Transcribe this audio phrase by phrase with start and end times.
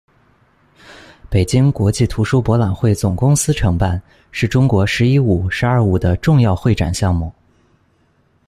[1.29, 7.31] 北京国际图书博览会总公司承办，是中国「十一五」、「十二五」的重要会展项目。